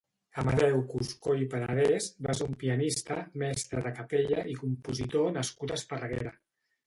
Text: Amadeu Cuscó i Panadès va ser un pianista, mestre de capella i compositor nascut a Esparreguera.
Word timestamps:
Amadeu 0.43 0.77
Cuscó 0.91 1.33
i 1.41 1.43
Panadès 1.49 2.07
va 2.27 2.35
ser 2.39 2.47
un 2.53 2.55
pianista, 2.63 3.19
mestre 3.43 3.83
de 3.89 3.93
capella 3.99 4.41
i 4.53 4.55
compositor 4.65 5.31
nascut 5.39 5.75
a 5.77 5.81
Esparreguera. 5.81 6.35